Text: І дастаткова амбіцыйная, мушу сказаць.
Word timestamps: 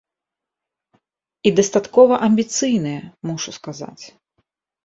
І 1.49 1.51
дастаткова 1.59 2.13
амбіцыйная, 2.29 2.97
мушу 3.33 3.51
сказаць. 3.59 4.03